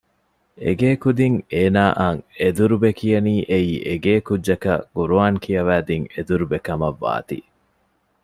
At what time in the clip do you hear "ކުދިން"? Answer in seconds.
1.03-1.37